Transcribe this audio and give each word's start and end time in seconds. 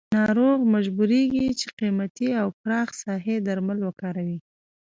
ناروغ 0.17 0.59
مجبوریږي 0.75 1.47
چې 1.59 1.67
قیمتي 1.79 2.29
او 2.41 2.47
پراخ 2.61 2.89
ساحې 3.03 3.35
درمل 3.47 3.79
وکاروي. 3.83 4.37